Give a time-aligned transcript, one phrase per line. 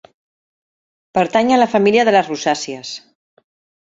[1.17, 2.95] Pertany a la família de les rosàcies.